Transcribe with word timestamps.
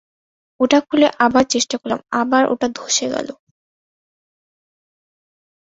ওটা 0.59 0.79
খুলে, 0.87 1.07
আবার 1.19 1.43
চেষ্টা 1.45 1.75
করলাম, 1.77 1.99
আবার 2.11 2.43
ওটা 2.53 2.67
ধসে 2.75 3.07
গেল। 3.09 3.29